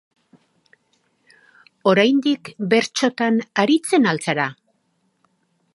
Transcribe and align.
Oraindik 1.91 2.51
bertsotan 2.75 3.39
aritzen 3.65 4.13
al 4.13 4.23
zara? 4.27 4.49